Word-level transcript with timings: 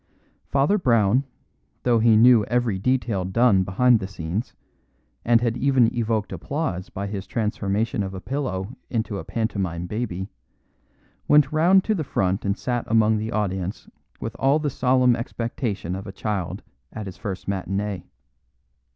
Father 0.47 0.79
Brown, 0.79 1.25
though 1.83 1.99
he 1.99 2.17
knew 2.17 2.43
every 2.45 2.79
detail 2.79 3.23
done 3.23 3.61
behind 3.63 3.99
the 3.99 4.07
scenes, 4.07 4.55
and 5.23 5.41
had 5.41 5.55
even 5.55 5.95
evoked 5.95 6.33
applause 6.33 6.89
by 6.89 7.05
his 7.05 7.27
transformation 7.27 8.01
of 8.01 8.15
a 8.15 8.19
pillow 8.19 8.75
into 8.89 9.19
a 9.19 9.23
pantomime 9.23 9.85
baby, 9.85 10.27
went 11.27 11.51
round 11.51 11.83
to 11.83 11.93
the 11.93 12.03
front 12.03 12.43
and 12.45 12.57
sat 12.57 12.85
among 12.87 13.17
the 13.17 13.31
audience 13.31 13.87
with 14.19 14.35
all 14.39 14.57
the 14.57 14.71
solemn 14.71 15.15
expectation 15.15 15.95
of 15.95 16.07
a 16.07 16.11
child 16.11 16.63
at 16.91 17.05
his 17.05 17.17
first 17.17 17.47
matinee. 17.47 18.03